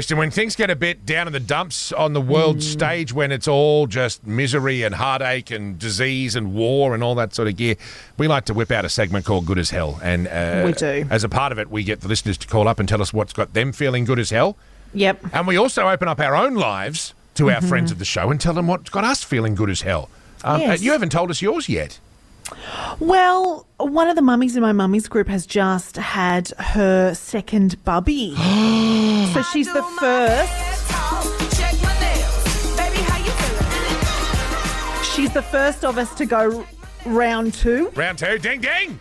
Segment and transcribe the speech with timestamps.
[0.00, 2.62] Christian, when things get a bit down in the dumps on the world Mm.
[2.62, 7.34] stage, when it's all just misery and heartache and disease and war and all that
[7.34, 7.74] sort of gear,
[8.16, 10.00] we like to whip out a segment called Good as Hell.
[10.02, 11.06] And uh, We do.
[11.10, 13.12] As a part of it, we get the listeners to call up and tell us
[13.12, 14.56] what's got them feeling good as hell.
[14.94, 15.22] Yep.
[15.34, 17.54] And we also open up our own lives to Mm-hmm.
[17.56, 20.08] our friends of the show and tell them what's got us feeling good as hell.
[20.42, 20.80] Um, Yes.
[20.80, 21.98] uh, You haven't told us yours yet.
[22.98, 28.34] Well, one of the mummies in my mummies group has just had her second bubby.
[29.32, 30.52] so she's the first.
[35.14, 36.64] She's the first of us to go
[37.04, 37.90] round two.
[37.94, 38.98] Round two, ding ding.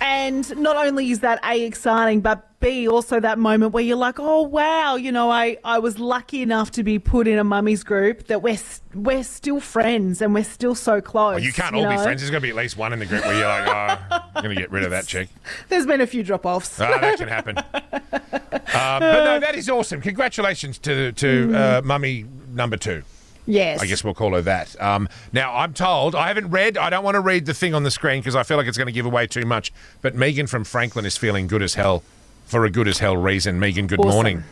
[0.00, 4.20] And not only is that A exciting, but B also that moment where you're like,
[4.20, 7.82] oh wow, you know, I, I was lucky enough to be put in a mummies
[7.82, 8.58] group that we're
[8.94, 11.36] we're still friends and we're still so close.
[11.36, 11.90] Well, you can't all know?
[11.90, 12.20] be friends.
[12.20, 14.42] There's going to be at least one in the group where you're like, oh, I'm
[14.44, 15.28] going to get rid of that chick.
[15.68, 16.78] There's been a few drop offs.
[16.80, 17.58] Ah, that can happen.
[17.58, 20.00] um, but no, that is awesome.
[20.00, 23.02] Congratulations to to uh, mummy number two.
[23.46, 23.80] yes.
[23.80, 24.80] I guess we'll call her that.
[24.80, 27.84] Um, now, I'm told, I haven't read, I don't want to read the thing on
[27.84, 29.72] the screen because I feel like it's going to give away too much.
[30.02, 32.02] But Megan from Franklin is feeling good as hell
[32.50, 33.60] for a good as hell reason.
[33.60, 34.10] Megan, good Awesome.
[34.10, 34.44] morning.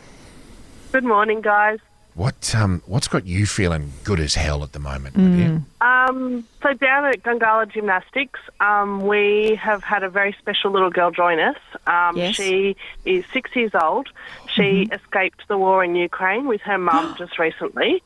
[0.93, 1.79] Good morning, guys.
[2.15, 5.61] What um, What's got you feeling good as hell at the moment, my dear?
[5.79, 11.11] Um, so down at Gungahlin Gymnastics, um, we have had a very special little girl
[11.11, 11.57] join us.
[11.87, 12.35] Um, Yes.
[12.35, 14.09] She is six years old.
[14.53, 18.01] She escaped the war in Ukraine with her mum just recently,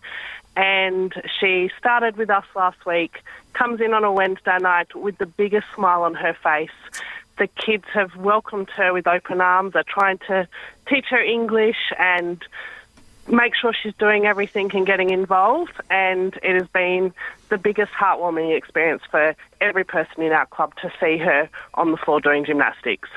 [0.55, 3.23] and she started with us last week.
[3.53, 6.69] Comes in on a Wednesday night with the biggest smile on her face.
[7.37, 9.73] The kids have welcomed her with open arms.
[9.73, 10.47] They're trying to
[10.87, 12.43] teach her English and
[13.27, 15.73] make sure she's doing everything and getting involved.
[15.89, 17.13] And it has been
[17.49, 21.97] the biggest heartwarming experience for every person in our club to see her on the
[21.97, 23.09] floor doing gymnastics.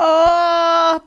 [0.00, 1.00] Oh,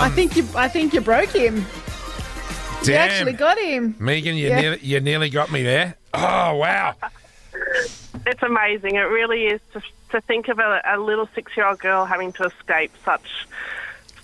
[0.00, 0.48] I um, think you.
[0.54, 1.66] I think you broke him.
[2.84, 3.94] You actually got him.
[3.98, 4.60] Megan, you, Yeah.
[4.60, 5.94] nearly, you nearly got me there.
[6.14, 6.94] Oh, wow.
[8.26, 8.94] It's amazing.
[8.94, 12.32] It really is to, to think of a, a little six year old girl having
[12.32, 13.46] to escape such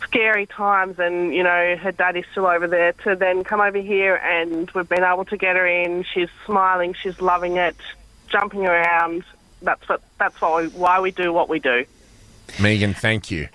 [0.00, 4.16] scary times and, you know, her daddy's still over there to then come over here
[4.16, 6.04] and we've been able to get her in.
[6.04, 7.76] She's smiling, she's loving it,
[8.28, 9.24] jumping around.
[9.60, 11.84] That's what that's why we, why we do what we do.
[12.58, 13.48] Megan, thank you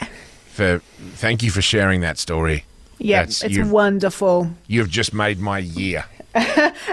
[0.52, 0.80] for
[1.16, 2.66] thank you for sharing that story.
[3.00, 4.52] Yeah, That's- it's you've- wonderful.
[4.68, 6.06] You've just made my year.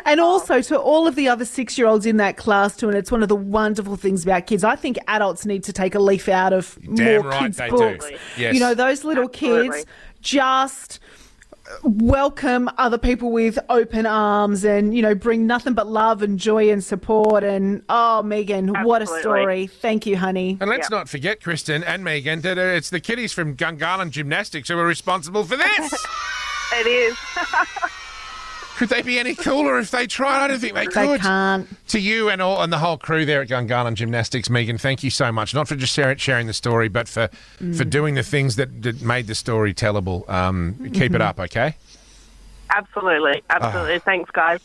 [0.05, 2.97] And also to all of the other six year olds in that class too, and
[2.97, 4.65] it's one of the wonderful things about kids.
[4.65, 7.69] I think adults need to take a leaf out of Damn more right kids' they
[7.69, 7.77] do.
[7.77, 8.07] books.
[8.39, 8.55] Yes.
[8.55, 9.69] You know, those little Absolutely.
[9.81, 9.87] kids
[10.23, 10.99] just
[11.83, 16.71] welcome other people with open arms and you know bring nothing but love and joy
[16.71, 20.99] and support and oh megan what a story thank you honey And let's Yeah.
[20.99, 24.87] not forget, Kristen and Megan, that uh, it's the kiddies from Gungahlin Gymnastics who are
[24.87, 26.07] responsible for this.
[26.71, 27.17] It is.
[28.79, 30.45] could they be any cooler if they tried?
[30.45, 30.95] I don't think they could.
[30.95, 31.21] they could.
[31.21, 35.03] can't To you and all and the whole crew there at Gungahlin Gymnastics, Megan, thank
[35.03, 35.53] you so much.
[35.53, 37.29] Not for just sharing, sharing the story, but for
[37.61, 37.77] mm.
[37.77, 40.29] for doing the things that, that made the story tellable.
[40.31, 41.23] Um, Keep it mm-hmm.
[41.23, 41.75] up, okay?
[42.71, 43.43] Absolutely.
[43.51, 43.97] Absolutely.
[43.97, 44.05] Ah.
[44.05, 44.61] Thanks, guys.